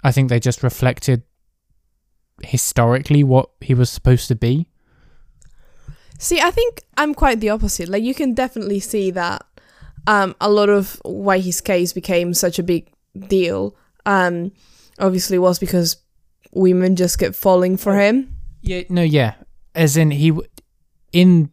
I 0.03 0.12
think 0.12 0.30
they 0.30 0.39
just 0.39 0.63
reflected 0.63 1.24
historically 2.44 3.24
what 3.24 3.50
he 3.62 3.74
was 3.74 3.89
supposed 3.89 4.27
to 4.30 4.36
be. 4.36 4.68
See, 6.18 6.39
I 6.39 6.51
think 6.51 6.82
I'm 6.98 7.13
quite 7.13 7.39
the 7.39 7.50
opposite. 7.50 7.89
Like, 7.89 8.03
you 8.03 8.13
can 8.13 8.34
definitely 8.34 8.80
see 8.80 9.12
that 9.12 9.44
um, 10.08 10.36
a 10.39 10.50
lot 10.50 10.70
of 10.70 11.00
why 11.03 11.39
his 11.39 11.62
case 11.62 11.94
became 11.94 12.34
such 12.34 12.60
a 12.60 12.63
big 12.63 12.91
deal 13.27 13.75
um, 14.06 14.51
obviously 15.00 15.38
was 15.38 15.60
because 15.60 15.98
women 16.51 16.96
just 16.96 17.20
kept 17.20 17.36
falling 17.36 17.77
for 17.77 17.98
him. 17.98 18.36
Yeah, 18.62 18.84
no, 18.89 19.01
yeah. 19.01 19.36
As 19.74 19.98
in, 19.98 20.12
he 20.12 20.34
in 21.12 21.51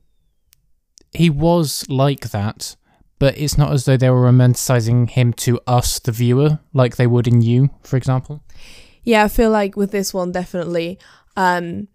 he 1.13 1.31
was 1.31 1.89
like 1.89 2.31
that, 2.31 2.77
but 3.19 3.37
it's 3.39 3.57
not 3.57 3.73
as 3.73 3.85
though 3.85 3.97
they 3.97 4.11
were 4.11 4.31
romanticizing 4.31 5.11
him 5.11 5.33
to 5.35 5.61
us, 5.67 5.99
the 5.99 6.13
viewer, 6.13 6.61
like 6.73 6.97
they 6.97 7.07
would 7.07 7.27
in 7.27 7.43
you, 7.43 7.71
for 7.83 7.97
example. 7.97 8.43
Yeah, 9.05 9.25
I 9.25 9.29
feel 9.29 9.51
like 9.51 9.77
with 9.77 9.91
this 9.91 10.13
one, 10.13 10.33
definitely. 10.33 10.99
Um, 11.37 11.89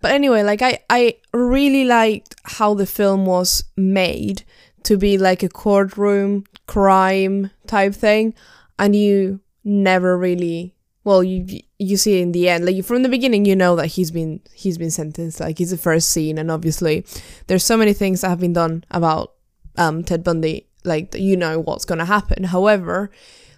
but 0.00 0.12
anyway, 0.12 0.42
like 0.42 0.62
I, 0.62 0.78
I 0.88 1.16
really 1.32 1.84
liked 1.84 2.34
how 2.44 2.74
the 2.74 2.86
film 2.86 3.26
was 3.26 3.64
made 3.76 4.44
to 4.84 4.96
be 4.96 5.18
like 5.18 5.42
a 5.42 5.48
courtroom 5.48 6.44
crime 6.66 7.50
type 7.66 7.94
thing, 7.94 8.34
and 8.78 8.94
you 8.94 9.40
never 9.64 10.16
really 10.16 10.74
well 11.04 11.22
you 11.22 11.60
you 11.80 11.96
see 11.96 12.20
in 12.20 12.32
the 12.32 12.48
end 12.48 12.66
like 12.66 12.84
from 12.84 13.02
the 13.02 13.08
beginning 13.08 13.46
you 13.46 13.56
know 13.56 13.74
that 13.74 13.86
he's 13.86 14.10
been 14.10 14.40
he's 14.52 14.76
been 14.78 14.90
sentenced. 14.90 15.40
Like 15.40 15.58
he's 15.58 15.70
the 15.70 15.78
first 15.78 16.10
scene 16.10 16.38
and 16.38 16.50
obviously 16.50 17.04
there's 17.46 17.64
so 17.64 17.76
many 17.76 17.92
things 17.92 18.20
that 18.20 18.28
have 18.28 18.40
been 18.40 18.52
done 18.52 18.84
about 18.90 19.32
um 19.76 20.04
Ted 20.04 20.22
Bundy 20.22 20.68
like 20.84 21.14
you 21.14 21.36
know 21.36 21.58
what's 21.60 21.86
going 21.86 21.98
to 21.98 22.04
happen. 22.04 22.44
However 22.44 23.10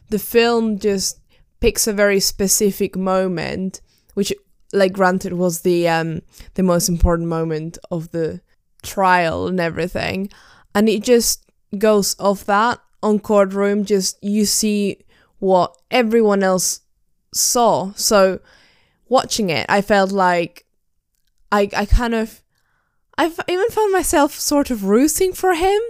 the 0.08 0.18
film 0.18 0.78
just 0.78 1.18
picks 1.60 1.86
a 1.86 1.92
very 1.92 2.20
specific 2.20 2.96
moment 2.96 3.80
which 4.14 4.32
like 4.72 4.92
granted 4.92 5.32
was 5.32 5.62
the 5.62 5.88
um 5.88 6.22
the 6.54 6.62
most 6.62 6.88
important 6.88 7.28
moment 7.28 7.76
of 7.90 8.12
the 8.12 8.40
trial 8.82 9.48
and 9.48 9.58
everything 9.58 10.30
and 10.74 10.88
it 10.88 11.02
just 11.02 11.44
goes 11.76 12.14
off 12.18 12.44
that 12.44 12.78
on 13.02 13.18
courtroom. 13.18 13.84
Just 13.84 14.22
you 14.22 14.44
see 14.44 14.98
what 15.38 15.76
everyone 15.90 16.42
else 16.42 16.80
saw. 17.32 17.92
So 17.94 18.40
watching 19.08 19.50
it, 19.50 19.66
I 19.68 19.82
felt 19.82 20.12
like 20.12 20.66
I 21.50 21.68
I 21.76 21.86
kind 21.86 22.14
of 22.14 22.42
I've 23.18 23.38
even 23.48 23.68
found 23.68 23.92
myself 23.92 24.38
sort 24.38 24.70
of 24.70 24.84
rooting 24.84 25.32
for 25.32 25.54
him, 25.54 25.80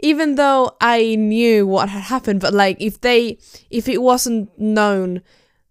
even 0.00 0.36
though 0.36 0.76
I 0.80 1.14
knew 1.14 1.66
what 1.66 1.90
had 1.90 2.04
happened. 2.04 2.40
But 2.40 2.54
like 2.54 2.80
if 2.80 3.00
they 3.00 3.38
if 3.70 3.88
it 3.88 4.02
wasn't 4.02 4.58
known 4.58 5.22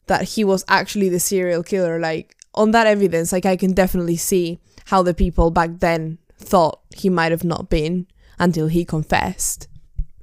that 0.07 0.24
he 0.24 0.43
was 0.43 0.63
actually 0.67 1.09
the 1.09 1.19
serial 1.19 1.63
killer, 1.63 2.00
like 2.00 2.36
on 2.53 2.71
that 2.71 2.88
evidence, 2.88 3.31
like 3.31 3.45
I 3.45 3.55
can 3.55 3.74
definitely 3.74 4.17
see 4.17 4.59
how 4.86 5.03
the 5.03 5.13
people 5.13 5.51
back 5.51 5.79
then 5.79 6.17
thought 6.38 6.81
he 6.95 7.09
might 7.09 7.31
have 7.31 7.43
not 7.43 7.69
been 7.69 8.07
until 8.39 8.67
he 8.67 8.86
confessed. 8.86 9.67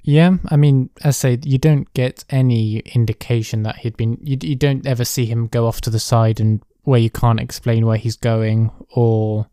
Yeah, 0.07 0.37
I 0.47 0.55
mean, 0.55 0.89
as 1.03 1.17
I 1.17 1.35
say, 1.35 1.39
you 1.43 1.57
don't 1.57 1.93
get 1.93 2.23
any 2.29 2.79
indication 2.79 3.63
that 3.63 3.79
he'd 3.79 3.97
been. 3.97 4.17
You, 4.23 4.37
you 4.41 4.55
don't 4.55 4.87
ever 4.87 5.03
see 5.03 5.25
him 5.25 5.47
go 5.47 5.67
off 5.67 5.81
to 5.81 5.89
the 5.89 5.99
side 5.99 6.39
and 6.39 6.61
where 6.83 6.97
you 6.97 7.09
can't 7.09 7.41
explain 7.41 7.85
where 7.85 7.97
he's 7.97 8.15
going 8.15 8.71
or 8.91 9.49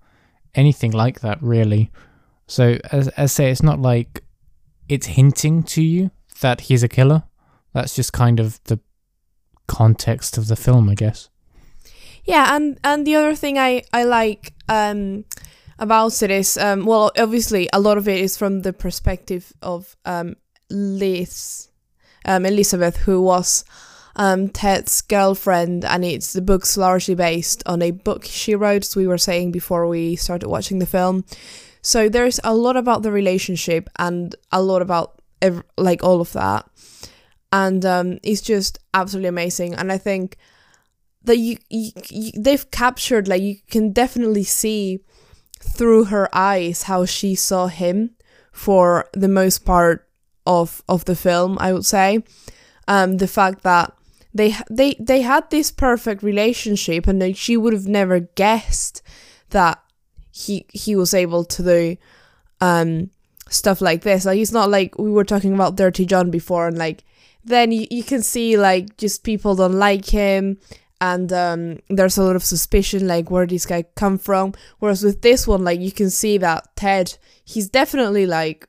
anything 0.54 0.92
like 0.92 1.22
that, 1.22 1.42
really. 1.42 1.90
So, 2.46 2.78
as, 2.92 3.08
as 3.08 3.18
I 3.18 3.26
say, 3.26 3.50
it's 3.50 3.64
not 3.64 3.82
like 3.82 4.22
it's 4.88 5.06
hinting 5.06 5.64
to 5.64 5.82
you 5.82 6.12
that 6.40 6.60
he's 6.60 6.84
a 6.84 6.88
killer. 6.88 7.24
That's 7.72 7.96
just 7.96 8.12
kind 8.12 8.38
of 8.38 8.62
the 8.66 8.78
context 9.66 10.38
of 10.38 10.46
the 10.46 10.54
film, 10.54 10.88
I 10.88 10.94
guess. 10.94 11.30
Yeah, 12.24 12.54
and 12.54 12.78
and 12.84 13.04
the 13.04 13.16
other 13.16 13.34
thing 13.34 13.58
I 13.58 13.82
I 13.92 14.04
like 14.04 14.54
um 14.68 15.24
about 15.80 16.22
it 16.22 16.30
is 16.30 16.56
um 16.56 16.86
well 16.86 17.10
obviously 17.18 17.68
a 17.72 17.80
lot 17.80 17.98
of 17.98 18.06
it 18.06 18.20
is 18.20 18.36
from 18.36 18.62
the 18.62 18.72
perspective 18.72 19.52
of 19.60 19.96
um 20.04 20.36
Liz, 20.70 21.68
um, 22.24 22.46
Elizabeth, 22.46 22.98
who 22.98 23.20
was 23.20 23.64
um, 24.16 24.48
Ted's 24.48 25.02
girlfriend, 25.02 25.84
and 25.84 26.04
it's 26.04 26.32
the 26.32 26.42
book's 26.42 26.76
largely 26.76 27.14
based 27.14 27.62
on 27.66 27.82
a 27.82 27.90
book 27.90 28.24
she 28.24 28.54
wrote, 28.54 28.82
as 28.82 28.96
we 28.96 29.06
were 29.06 29.18
saying 29.18 29.52
before 29.52 29.86
we 29.86 30.16
started 30.16 30.48
watching 30.48 30.78
the 30.78 30.86
film. 30.86 31.24
So 31.82 32.08
there's 32.08 32.40
a 32.44 32.54
lot 32.54 32.76
about 32.76 33.02
the 33.02 33.12
relationship 33.12 33.90
and 33.98 34.34
a 34.50 34.62
lot 34.62 34.82
about 34.82 35.20
ev- 35.42 35.64
like 35.76 36.02
all 36.02 36.20
of 36.20 36.32
that, 36.32 36.68
and 37.52 37.84
um, 37.84 38.18
it's 38.22 38.40
just 38.40 38.78
absolutely 38.94 39.28
amazing. 39.28 39.74
And 39.74 39.92
I 39.92 39.98
think 39.98 40.36
that 41.24 41.38
you, 41.38 41.56
you, 41.68 41.90
you 42.08 42.32
they've 42.36 42.70
captured 42.70 43.28
like 43.28 43.42
you 43.42 43.56
can 43.70 43.92
definitely 43.92 44.44
see 44.44 45.00
through 45.58 46.04
her 46.04 46.28
eyes 46.34 46.84
how 46.84 47.04
she 47.04 47.34
saw 47.34 47.66
him 47.66 48.10
for 48.52 49.08
the 49.12 49.28
most 49.28 49.64
part 49.64 50.08
of 50.46 50.82
of 50.88 51.04
the 51.04 51.16
film, 51.16 51.56
I 51.60 51.72
would 51.72 51.86
say. 51.86 52.22
Um, 52.86 53.16
the 53.16 53.28
fact 53.28 53.62
that 53.62 53.96
they 54.32 54.54
they 54.70 54.94
they 55.00 55.22
had 55.22 55.48
this 55.50 55.70
perfect 55.70 56.22
relationship, 56.22 57.06
and 57.06 57.20
like, 57.20 57.36
she 57.36 57.56
would 57.56 57.72
have 57.72 57.86
never 57.86 58.20
guessed 58.20 59.02
that 59.50 59.82
he 60.32 60.66
he 60.72 60.96
was 60.96 61.14
able 61.14 61.44
to 61.44 61.62
do 61.62 61.96
um 62.60 63.10
stuff 63.48 63.80
like 63.80 64.02
this. 64.02 64.24
Like 64.24 64.38
it's 64.38 64.52
not 64.52 64.70
like 64.70 64.98
we 64.98 65.10
were 65.10 65.24
talking 65.24 65.54
about 65.54 65.76
Dirty 65.76 66.06
John 66.06 66.30
before, 66.30 66.68
and 66.68 66.78
like 66.78 67.04
then 67.44 67.72
you, 67.72 67.86
you 67.90 68.02
can 68.02 68.22
see 68.22 68.56
like 68.56 68.96
just 68.96 69.22
people 69.22 69.54
don't 69.54 69.78
like 69.78 70.06
him 70.06 70.58
and 71.00 71.32
um, 71.32 71.78
there's 71.88 72.16
a 72.16 72.22
lot 72.22 72.36
of 72.36 72.44
suspicion 72.44 73.06
like 73.06 73.30
where 73.30 73.46
this 73.46 73.66
guy 73.66 73.84
come 73.94 74.16
from 74.16 74.54
whereas 74.78 75.02
with 75.02 75.22
this 75.22 75.46
one 75.46 75.64
like 75.64 75.80
you 75.80 75.92
can 75.92 76.08
see 76.08 76.38
that 76.38 76.74
ted 76.76 77.16
he's 77.44 77.68
definitely 77.68 78.26
like 78.26 78.66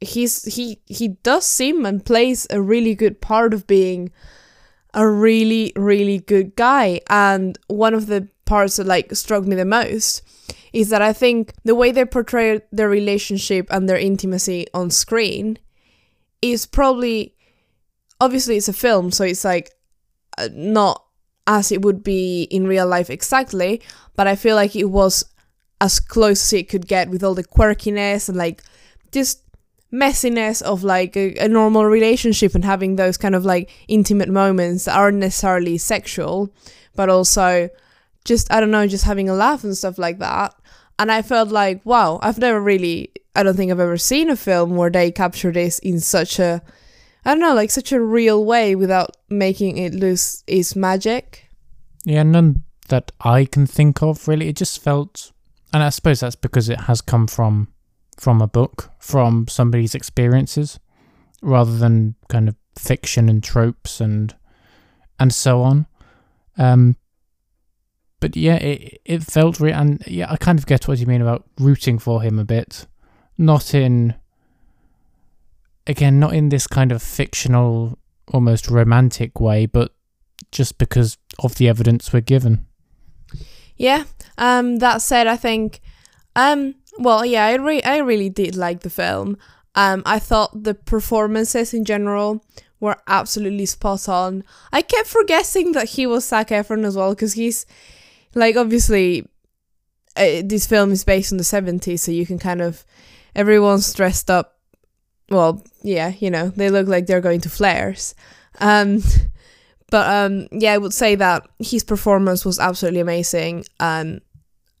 he's 0.00 0.44
he 0.54 0.80
he 0.86 1.08
does 1.08 1.46
seem 1.46 1.86
and 1.86 2.04
plays 2.04 2.46
a 2.50 2.60
really 2.60 2.94
good 2.94 3.20
part 3.20 3.54
of 3.54 3.66
being 3.66 4.10
a 4.94 5.08
really 5.08 5.72
really 5.76 6.18
good 6.18 6.56
guy. 6.56 7.00
And 7.08 7.58
one 7.68 7.94
of 7.94 8.06
the 8.06 8.28
parts 8.44 8.76
that 8.76 8.86
like 8.86 9.14
struck 9.14 9.44
me 9.44 9.56
the 9.56 9.64
most 9.64 10.22
is 10.72 10.90
that 10.90 11.02
I 11.02 11.12
think 11.12 11.52
the 11.64 11.74
way 11.74 11.90
they 11.90 12.04
portray 12.04 12.60
their 12.70 12.88
relationship 12.88 13.66
and 13.70 13.88
their 13.88 13.98
intimacy 13.98 14.66
on 14.74 14.90
screen 14.90 15.58
is 16.42 16.66
probably 16.66 17.34
obviously 18.20 18.56
it's 18.56 18.68
a 18.68 18.72
film 18.72 19.10
so 19.10 19.24
it's 19.24 19.44
like 19.44 19.70
uh, 20.38 20.48
not 20.52 21.02
as 21.46 21.72
it 21.72 21.82
would 21.82 22.02
be 22.02 22.42
in 22.44 22.66
real 22.66 22.86
life 22.86 23.10
exactly 23.10 23.80
but 24.16 24.26
I 24.26 24.36
feel 24.36 24.56
like 24.56 24.76
it 24.76 24.90
was 24.90 25.24
as 25.80 26.00
close 26.00 26.42
as 26.42 26.52
it 26.52 26.68
could 26.68 26.86
get 26.86 27.08
with 27.08 27.22
all 27.22 27.34
the 27.34 27.44
quirkiness 27.44 28.28
and 28.28 28.38
like 28.38 28.62
just 29.12 29.42
messiness 29.96 30.62
of 30.62 30.84
like 30.84 31.16
a, 31.16 31.34
a, 31.36 31.48
normal 31.48 31.86
relationship 31.86 32.54
and 32.54 32.64
having 32.64 32.96
those 32.96 33.16
kind 33.16 33.34
of 33.34 33.44
like 33.44 33.70
intimate 33.88 34.28
moments 34.28 34.84
that 34.84 34.96
aren't 34.96 35.18
necessarily 35.18 35.78
sexual, 35.78 36.52
but 36.94 37.08
also 37.08 37.70
just, 38.24 38.52
I 38.52 38.60
don't 38.60 38.70
know, 38.70 38.86
just 38.86 39.04
having 39.04 39.28
a 39.28 39.34
laugh 39.34 39.64
and 39.64 39.76
stuff 39.76 39.98
like 39.98 40.18
that. 40.18 40.54
And 40.98 41.10
I 41.10 41.22
felt 41.22 41.48
like, 41.48 41.84
wow, 41.84 42.18
I've 42.22 42.38
never 42.38 42.60
really, 42.60 43.12
I 43.34 43.42
don't 43.42 43.56
think 43.56 43.70
I've 43.70 43.80
ever 43.80 43.98
seen 43.98 44.30
a 44.30 44.36
film 44.36 44.76
where 44.76 44.90
they 44.90 45.10
capture 45.10 45.52
this 45.52 45.78
in 45.78 46.00
such 46.00 46.38
a, 46.38 46.62
I 47.24 47.30
don't 47.30 47.40
know, 47.40 47.54
like 47.54 47.70
such 47.70 47.92
a 47.92 48.00
real 48.00 48.44
way 48.44 48.74
without 48.74 49.16
making 49.28 49.78
it 49.78 49.94
lose 49.94 50.44
its 50.46 50.76
magic. 50.76 51.48
Yeah, 52.04 52.22
none 52.22 52.62
that 52.88 53.12
I 53.20 53.44
can 53.46 53.66
think 53.66 54.02
of 54.02 54.28
really. 54.28 54.48
It 54.48 54.56
just 54.56 54.82
felt, 54.82 55.32
and 55.72 55.82
I 55.82 55.88
suppose 55.88 56.20
that's 56.20 56.36
because 56.36 56.68
it 56.68 56.82
has 56.82 57.00
come 57.00 57.26
from 57.26 57.68
from 58.16 58.40
a 58.40 58.48
book, 58.48 58.90
from 58.98 59.46
somebody's 59.48 59.94
experiences, 59.94 60.78
rather 61.42 61.76
than 61.76 62.14
kind 62.28 62.48
of 62.48 62.56
fiction 62.78 63.28
and 63.28 63.42
tropes 63.42 64.00
and 64.00 64.34
and 65.18 65.32
so 65.32 65.62
on. 65.62 65.86
Um, 66.58 66.96
but 68.20 68.36
yeah, 68.36 68.56
it 68.56 69.00
it 69.04 69.22
felt 69.22 69.60
real, 69.60 69.74
and 69.74 70.02
yeah, 70.06 70.30
I 70.30 70.36
kind 70.36 70.58
of 70.58 70.66
get 70.66 70.88
what 70.88 70.98
you 70.98 71.06
mean 71.06 71.22
about 71.22 71.44
rooting 71.58 71.98
for 71.98 72.22
him 72.22 72.38
a 72.38 72.44
bit, 72.44 72.86
not 73.36 73.74
in 73.74 74.14
again, 75.86 76.18
not 76.18 76.34
in 76.34 76.48
this 76.48 76.66
kind 76.66 76.92
of 76.92 77.02
fictional, 77.02 77.98
almost 78.32 78.68
romantic 78.68 79.40
way, 79.40 79.66
but 79.66 79.94
just 80.50 80.78
because 80.78 81.18
of 81.38 81.56
the 81.56 81.68
evidence 81.68 82.12
we're 82.12 82.20
given. 82.20 82.66
Yeah. 83.76 84.04
Um. 84.38 84.78
That 84.78 85.02
said, 85.02 85.26
I 85.26 85.36
think, 85.36 85.80
um. 86.34 86.74
Well, 86.98 87.24
yeah, 87.24 87.46
I 87.46 87.56
re- 87.56 87.82
I 87.82 87.98
really 87.98 88.30
did 88.30 88.56
like 88.56 88.80
the 88.80 88.90
film. 88.90 89.36
Um. 89.74 90.02
I 90.06 90.18
thought 90.18 90.64
the 90.64 90.74
performances 90.74 91.74
in 91.74 91.84
general 91.84 92.44
were 92.80 92.96
absolutely 93.06 93.66
spot 93.66 94.08
on. 94.08 94.44
I 94.72 94.82
kept 94.82 95.08
forgetting 95.08 95.72
that 95.72 95.90
he 95.90 96.06
was 96.06 96.26
Zac 96.28 96.48
Efron 96.48 96.84
as 96.84 96.96
well 96.96 97.14
because 97.14 97.34
he's 97.34 97.66
like 98.34 98.56
obviously 98.56 99.26
uh, 100.16 100.42
this 100.44 100.66
film 100.66 100.92
is 100.92 101.04
based 101.04 101.32
on 101.32 101.38
the 101.38 101.44
70s 101.44 102.00
so 102.00 102.12
you 102.12 102.26
can 102.26 102.38
kind 102.38 102.62
of 102.62 102.84
everyone's 103.34 103.92
dressed 103.92 104.30
up 104.30 104.58
well 105.30 105.64
yeah 105.82 106.12
you 106.20 106.30
know 106.30 106.48
they 106.50 106.70
look 106.70 106.86
like 106.86 107.06
they're 107.06 107.20
going 107.20 107.40
to 107.40 107.50
flares 107.50 108.14
um 108.60 109.02
but 109.90 110.08
um 110.08 110.46
yeah 110.52 110.72
i 110.72 110.78
would 110.78 110.94
say 110.94 111.14
that 111.14 111.46
his 111.58 111.82
performance 111.84 112.44
was 112.44 112.58
absolutely 112.58 113.00
amazing 113.00 113.64
um 113.80 114.20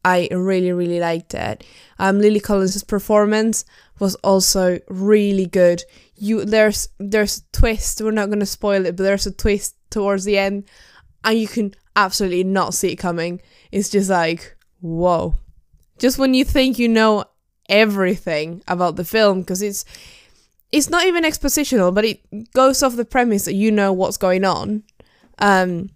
i 0.06 0.28
really 0.30 0.72
really 0.72 1.00
liked 1.00 1.34
it. 1.34 1.64
Um 1.98 2.20
lily 2.20 2.40
Collins' 2.40 2.84
performance 2.84 3.64
was 3.98 4.14
also 4.16 4.78
really 4.88 5.46
good. 5.46 5.82
You 6.14 6.44
there's 6.44 6.88
there's 6.98 7.38
a 7.38 7.42
twist 7.52 8.00
we're 8.00 8.12
not 8.12 8.26
going 8.26 8.40
to 8.40 8.46
spoil 8.46 8.86
it 8.86 8.96
but 8.96 9.02
there's 9.02 9.26
a 9.26 9.32
twist 9.32 9.74
towards 9.90 10.24
the 10.24 10.38
end 10.38 10.64
and 11.24 11.38
you 11.38 11.48
can 11.48 11.74
absolutely 11.96 12.44
not 12.44 12.72
see 12.72 12.92
it 12.92 12.96
coming. 12.96 13.40
It's 13.72 13.90
just 13.90 14.08
like 14.08 14.56
whoa. 14.80 15.34
Just 15.98 16.18
when 16.18 16.34
you 16.34 16.44
think 16.44 16.78
you 16.78 16.88
know 16.88 17.24
everything 17.68 18.62
about 18.68 18.94
the 18.94 19.04
film 19.04 19.40
because 19.40 19.60
it's 19.60 19.84
it's 20.70 20.88
not 20.88 21.04
even 21.04 21.24
expositional 21.24 21.92
but 21.92 22.04
it 22.04 22.20
goes 22.52 22.82
off 22.82 22.94
the 22.94 23.04
premise 23.04 23.44
that 23.46 23.54
you 23.54 23.72
know 23.72 23.92
what's 23.92 24.16
going 24.16 24.44
on. 24.44 24.84
Um 25.40 25.90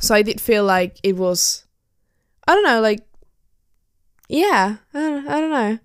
so 0.00 0.14
i 0.14 0.22
did 0.22 0.40
feel 0.40 0.64
like 0.64 0.98
it 1.02 1.16
was 1.16 1.64
i 2.48 2.54
don't 2.54 2.64
know 2.64 2.80
like 2.80 3.00
yeah 4.32 4.76
i 4.94 5.00
don't, 5.00 5.28
I 5.28 5.40
don't 5.40 5.50
know 5.50 5.78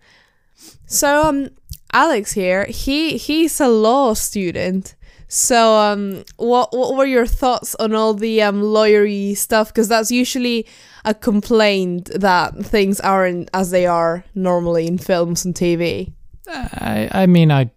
so 0.85 1.23
um 1.23 1.49
alex 1.93 2.31
here 2.33 2.65
he 2.65 3.17
he's 3.17 3.59
a 3.59 3.67
law 3.67 4.13
student 4.13 4.95
so 5.27 5.77
um 5.77 6.23
what 6.37 6.75
what 6.75 6.95
were 6.95 7.05
your 7.05 7.25
thoughts 7.25 7.75
on 7.75 7.93
all 7.93 8.13
the 8.13 8.41
um 8.41 8.61
lawyery 8.61 9.35
stuff 9.35 9.67
because 9.69 9.89
that's 9.89 10.11
usually 10.11 10.65
a 11.07 11.13
complaint 11.13 12.11
that 12.13 12.53
things 12.65 12.99
aren't 12.99 13.49
as 13.53 13.71
they 13.71 13.85
are 13.85 14.25
normally 14.35 14.87
in 14.87 14.97
films 14.97 15.45
and 15.45 15.55
TV. 15.55 16.11
I 16.47 17.09
I 17.11 17.25
mean 17.27 17.49
I 17.51 17.71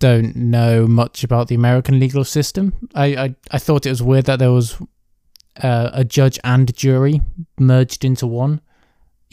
don't 0.00 0.34
know 0.34 0.88
much 0.88 1.22
about 1.22 1.46
the 1.46 1.54
American 1.54 2.00
legal 2.00 2.24
system. 2.24 2.88
I 2.94 3.06
I, 3.16 3.36
I 3.52 3.58
thought 3.58 3.86
it 3.86 3.90
was 3.90 4.02
weird 4.02 4.26
that 4.26 4.40
there 4.40 4.52
was 4.52 4.76
uh, 5.62 5.90
a 5.92 6.04
judge 6.04 6.38
and 6.42 6.74
jury 6.74 7.20
merged 7.58 8.04
into 8.04 8.26
one. 8.26 8.60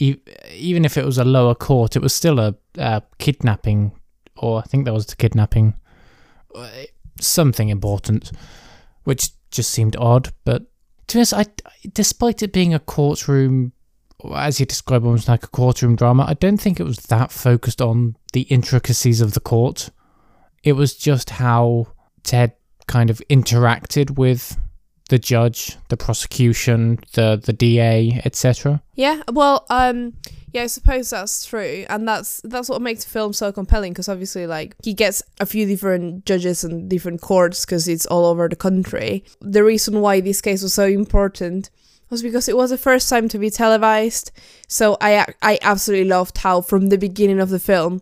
Even 0.00 0.84
if 0.84 0.96
it 0.96 1.04
was 1.04 1.18
a 1.18 1.24
lower 1.24 1.54
court, 1.54 1.94
it 1.94 2.02
was 2.02 2.14
still 2.14 2.40
a, 2.40 2.54
a 2.78 3.02
kidnapping, 3.18 3.92
or 4.36 4.58
I 4.58 4.62
think 4.62 4.86
that 4.86 4.94
was 4.94 5.06
the 5.06 5.16
kidnapping, 5.16 5.74
uh, 6.54 6.68
something 7.20 7.68
important, 7.68 8.32
which 9.04 9.30
just 9.50 9.70
seemed 9.70 9.96
odd. 9.96 10.32
But 10.44 10.62
to 11.08 11.16
be 11.16 11.18
honest, 11.18 11.34
I, 11.34 11.44
despite 11.92 12.42
it 12.42 12.52
being 12.52 12.72
a 12.72 12.78
courtroom, 12.78 13.72
as 14.34 14.58
you 14.58 14.64
describe, 14.64 15.04
almost 15.04 15.28
like 15.28 15.44
a 15.44 15.48
courtroom 15.48 15.96
drama, 15.96 16.24
I 16.26 16.34
don't 16.34 16.58
think 16.60 16.80
it 16.80 16.84
was 16.84 16.98
that 16.98 17.30
focused 17.30 17.82
on 17.82 18.16
the 18.32 18.42
intricacies 18.42 19.20
of 19.20 19.34
the 19.34 19.40
court. 19.40 19.90
It 20.62 20.72
was 20.72 20.94
just 20.94 21.30
how 21.30 21.88
Ted 22.22 22.52
kind 22.86 23.10
of 23.10 23.20
interacted 23.28 24.16
with 24.16 24.56
the 25.10 25.18
judge, 25.18 25.76
the 25.88 25.96
prosecution, 25.96 26.98
the 27.12 27.40
the 27.44 27.52
DA, 27.52 28.20
etc. 28.24 28.80
Yeah, 28.94 29.22
well, 29.30 29.66
um, 29.68 30.14
yeah, 30.52 30.62
I 30.62 30.66
suppose 30.68 31.10
that's 31.10 31.44
true, 31.44 31.84
and 31.88 32.08
that's 32.08 32.40
that's 32.44 32.68
what 32.68 32.80
makes 32.80 33.04
the 33.04 33.10
film 33.10 33.32
so 33.32 33.52
compelling. 33.52 33.92
Because 33.92 34.08
obviously, 34.08 34.46
like 34.46 34.76
he 34.82 34.94
gets 34.94 35.22
a 35.40 35.46
few 35.46 35.66
different 35.66 36.24
judges 36.24 36.64
and 36.64 36.88
different 36.88 37.20
courts 37.20 37.66
because 37.66 37.88
it's 37.88 38.06
all 38.06 38.24
over 38.24 38.48
the 38.48 38.56
country. 38.56 39.24
The 39.40 39.64
reason 39.64 40.00
why 40.00 40.20
this 40.20 40.40
case 40.40 40.62
was 40.62 40.74
so 40.74 40.84
important 40.84 41.70
was 42.08 42.22
because 42.22 42.48
it 42.48 42.56
was 42.56 42.70
the 42.70 42.78
first 42.78 43.08
time 43.08 43.28
to 43.28 43.38
be 43.38 43.50
televised. 43.50 44.30
So 44.68 44.96
I 45.00 45.26
I 45.42 45.58
absolutely 45.60 46.08
loved 46.08 46.38
how 46.38 46.60
from 46.60 46.88
the 46.88 46.98
beginning 46.98 47.40
of 47.40 47.50
the 47.50 47.60
film, 47.60 48.00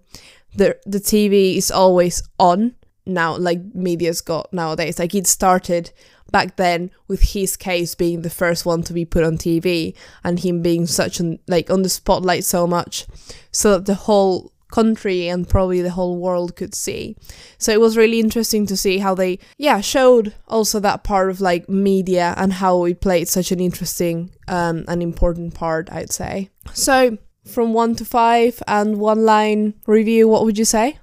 the 0.54 0.78
the 0.84 1.00
TV 1.00 1.56
is 1.56 1.70
always 1.70 2.22
on 2.38 2.74
now, 3.08 3.36
like 3.36 3.74
media's 3.74 4.20
got 4.20 4.52
nowadays. 4.52 4.98
Like 4.98 5.14
it 5.14 5.26
started 5.26 5.90
back 6.30 6.56
then 6.56 6.90
with 7.06 7.22
his 7.32 7.56
case 7.56 7.94
being 7.94 8.22
the 8.22 8.30
first 8.30 8.66
one 8.66 8.82
to 8.82 8.92
be 8.92 9.04
put 9.04 9.24
on 9.24 9.38
TV 9.38 9.94
and 10.22 10.40
him 10.40 10.62
being 10.62 10.86
such 10.86 11.20
an 11.20 11.38
like 11.46 11.70
on 11.70 11.82
the 11.82 11.88
spotlight 11.88 12.44
so 12.44 12.66
much 12.66 13.06
so 13.50 13.72
that 13.72 13.86
the 13.86 13.94
whole 13.94 14.52
country 14.70 15.28
and 15.28 15.48
probably 15.48 15.80
the 15.80 15.90
whole 15.90 16.18
world 16.18 16.54
could 16.54 16.74
see. 16.74 17.16
So 17.56 17.72
it 17.72 17.80
was 17.80 17.96
really 17.96 18.20
interesting 18.20 18.66
to 18.66 18.76
see 18.76 18.98
how 18.98 19.14
they 19.14 19.38
yeah 19.56 19.80
showed 19.80 20.34
also 20.46 20.78
that 20.80 21.04
part 21.04 21.30
of 21.30 21.40
like 21.40 21.68
media 21.68 22.34
and 22.36 22.52
how 22.52 22.84
it 22.84 23.00
played 23.00 23.28
such 23.28 23.50
an 23.50 23.60
interesting 23.60 24.30
um 24.46 24.84
and 24.88 25.02
important 25.02 25.54
part 25.54 25.88
I'd 25.90 26.12
say. 26.12 26.50
So 26.74 27.18
from 27.44 27.72
1 27.72 27.96
to 27.96 28.04
5 28.04 28.62
and 28.68 28.98
one 28.98 29.24
line 29.24 29.74
review 29.86 30.28
what 30.28 30.44
would 30.44 30.58
you 30.58 30.66
say? 30.66 30.98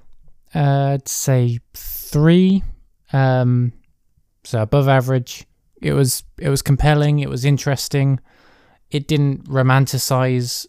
Uh, 0.54 0.94
I'd 0.94 1.08
say 1.08 1.58
3 1.74 2.62
um 3.12 3.72
so 4.46 4.62
above 4.62 4.88
average. 4.88 5.44
It 5.82 5.92
was 5.92 6.24
it 6.38 6.48
was 6.48 6.62
compelling. 6.62 7.18
It 7.18 7.28
was 7.28 7.44
interesting. 7.44 8.20
It 8.90 9.08
didn't 9.08 9.48
romanticize 9.48 10.66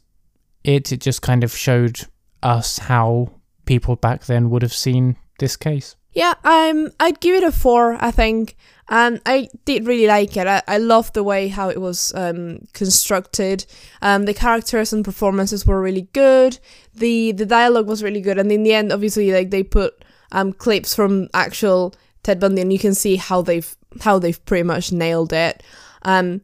it. 0.64 0.92
It 0.92 1.00
just 1.00 1.22
kind 1.22 1.44
of 1.44 1.56
showed 1.56 2.02
us 2.44 2.80
how 2.80 3.32
people 3.66 3.96
back 3.96 4.26
then 4.26 4.50
would 4.50 4.64
have 4.64 4.74
seen 4.74 5.16
this 5.40 5.56
case. 5.56 5.96
Yeah, 6.14 6.34
um, 6.44 6.90
I'd 7.00 7.20
give 7.20 7.36
it 7.36 7.44
a 7.44 7.52
four. 7.52 7.96
I 8.04 8.10
think, 8.10 8.56
and 8.90 9.22
I 9.26 9.50
did 9.66 9.86
really 9.86 10.08
like 10.08 10.36
it. 10.36 10.48
I, 10.48 10.64
I 10.68 10.80
loved 10.80 11.14
the 11.14 11.24
way 11.24 11.48
how 11.48 11.70
it 11.70 11.80
was 11.80 12.12
um, 12.16 12.66
constructed. 12.74 13.68
Um, 14.02 14.26
the 14.26 14.34
characters 14.34 14.92
and 14.92 15.06
performances 15.06 15.68
were 15.68 15.80
really 15.80 16.10
good. 16.14 16.58
the 16.96 17.34
The 17.34 17.46
dialogue 17.46 17.88
was 17.88 18.02
really 18.02 18.22
good, 18.22 18.40
and 18.40 18.52
in 18.52 18.64
the 18.64 18.74
end, 18.74 18.92
obviously, 18.92 19.32
like 19.32 19.52
they 19.52 19.64
put 19.64 20.04
um 20.32 20.52
clips 20.52 20.94
from 20.96 21.30
actual 21.34 21.94
Ted 22.28 22.42
Bundy, 22.42 22.62
and 22.62 22.74
you 22.74 22.78
can 22.78 22.94
see 22.94 23.16
how 23.16 23.42
they've 23.42 23.74
how 24.02 24.20
they've 24.20 24.44
pretty 24.44 24.64
much 24.64 24.92
nailed 24.92 25.32
it. 25.32 25.64
Um, 26.02 26.42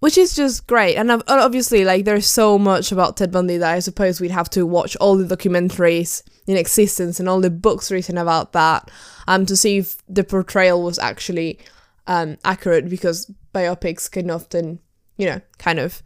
which 0.00 0.18
is 0.18 0.34
just 0.34 0.66
great. 0.66 0.96
And 0.96 1.12
obviously, 1.28 1.84
like, 1.84 2.04
there's 2.04 2.26
so 2.26 2.58
much 2.58 2.90
about 2.90 3.16
Ted 3.16 3.30
Bundy 3.30 3.56
that 3.56 3.72
I 3.72 3.78
suppose 3.78 4.20
we'd 4.20 4.32
have 4.32 4.50
to 4.50 4.66
watch 4.66 4.96
all 4.96 5.16
the 5.16 5.36
documentaries 5.36 6.24
in 6.48 6.56
existence 6.56 7.20
and 7.20 7.28
all 7.28 7.40
the 7.40 7.50
books 7.50 7.88
written 7.88 8.18
about 8.18 8.52
that 8.52 8.90
um, 9.28 9.46
to 9.46 9.56
see 9.56 9.78
if 9.78 9.98
the 10.08 10.24
portrayal 10.24 10.82
was 10.82 10.98
actually 10.98 11.60
um, 12.08 12.36
accurate 12.44 12.88
because 12.88 13.30
biopics 13.54 14.10
can 14.10 14.28
often, 14.28 14.80
you 15.18 15.26
know, 15.26 15.40
kind 15.58 15.78
of 15.78 16.02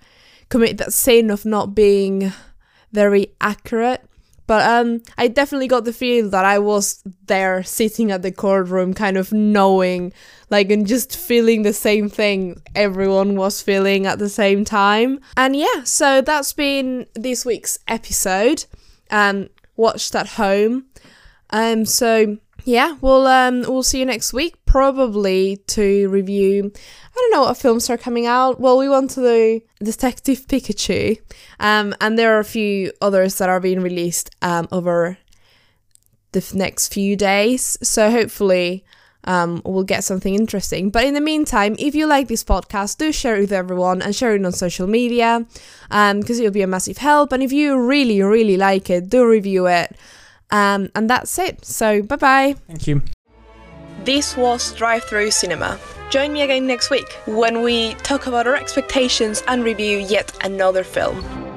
commit 0.51 0.77
that 0.77 0.93
sin 0.93 1.31
of 1.31 1.47
not 1.47 1.75
being 1.75 2.35
very 2.93 3.29
accurate. 3.41 4.05
But 4.47 4.69
um, 4.69 5.03
I 5.19 5.29
definitely 5.29 5.69
got 5.69 5.85
the 5.85 5.93
feel 5.93 6.31
that 6.31 6.45
I 6.45 6.59
was 6.59 7.03
there 7.27 7.63
sitting 7.63 8.13
at 8.13 8.23
the 8.23 8.31
courtroom, 8.31 8.95
kind 8.95 9.17
of 9.17 9.33
knowing, 9.33 10.13
like, 10.51 10.71
and 10.71 10.87
just 10.87 11.17
feeling 11.17 11.63
the 11.63 11.73
same 11.73 12.09
thing 12.09 12.63
everyone 12.75 13.37
was 13.37 13.61
feeling 13.61 14.07
at 14.07 14.19
the 14.19 14.29
same 14.29 14.65
time. 14.65 15.21
And 15.37 15.57
yeah, 15.57 15.83
so 15.85 16.21
that's 16.21 16.53
been 16.53 17.07
this 17.15 17.45
week's 17.45 17.79
episode. 17.89 18.65
Um, 19.11 19.49
watched 19.77 20.15
at 20.15 20.29
home. 20.29 20.87
Um, 21.51 21.85
so 21.85 22.39
yeah, 22.65 22.97
we'll 23.01 23.27
um 23.27 23.63
we'll 23.63 23.85
see 23.85 24.01
you 24.01 24.07
next 24.07 24.33
week, 24.33 24.57
probably 24.77 25.57
to 25.67 26.07
review. 26.11 26.71
I 26.71 27.15
don't 27.15 27.31
know 27.33 27.41
what 27.45 27.57
films 27.57 27.89
are 27.89 27.97
coming 27.97 28.27
out. 28.27 28.61
Well, 28.61 28.77
we 28.77 28.91
want 28.91 29.09
to 29.13 29.23
do 29.23 29.63
Detective 29.83 30.47
Pikachu, 30.47 31.19
um, 31.59 31.95
and 31.99 32.19
there 32.19 32.37
are 32.37 32.41
a 32.41 32.45
few 32.45 32.93
others 33.01 33.39
that 33.39 33.49
are 33.49 33.59
being 33.59 33.81
released 33.81 34.29
um 34.43 34.69
over 34.71 35.17
the 36.33 36.41
f- 36.41 36.53
next 36.53 36.93
few 36.93 37.17
days. 37.17 37.79
So 37.83 38.11
hopefully. 38.11 38.85
Um, 39.29 39.61
we'll 39.65 39.83
get 39.83 40.05
something 40.05 40.37
interesting. 40.37 40.91
But 40.91 41.05
in 41.05 41.15
the 41.15 41.21
meantime, 41.21 41.75
if 41.81 41.97
you 41.97 42.07
like 42.07 42.29
this 42.29 42.45
podcast, 42.45 42.99
do 42.99 43.11
share 43.11 43.35
it 43.35 43.41
with 43.41 43.53
everyone 43.53 44.01
and 44.01 44.15
share 44.15 44.37
it 44.37 44.45
on 44.45 44.53
social 44.53 44.87
media 44.87 45.45
because 45.89 46.39
um, 46.39 46.45
it'll 46.45 46.53
be 46.53 46.63
a 46.63 46.69
massive 46.69 46.99
help. 46.99 47.33
And 47.33 47.43
if 47.43 47.51
you 47.51 47.77
really, 47.77 48.23
really 48.23 48.57
like 48.57 48.89
it, 48.89 49.11
do 49.11 49.29
review 49.29 49.67
it. 49.67 49.97
Um, 50.53 50.91
and 50.95 51.11
that's 51.11 51.37
it. 51.41 51.65
So 51.65 52.03
bye 52.03 52.23
bye. 52.27 52.55
Thank 52.69 52.87
you. 52.87 53.03
This 54.07 54.37
was 54.37 54.73
Drive 54.73 55.03
Through 55.03 55.33
Cinema. 55.33 55.81
Join 56.11 56.33
me 56.33 56.43
again 56.43 56.65
next 56.65 56.91
week 56.91 57.15
when 57.27 57.61
we 57.63 57.95
talk 57.95 58.29
about 58.29 58.47
our 58.47 58.55
expectations 58.55 59.43
and 59.49 59.65
review 59.65 59.99
yet 59.99 60.31
another 60.45 60.85
film. 60.85 61.56